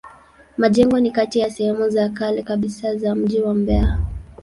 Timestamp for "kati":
1.11-1.39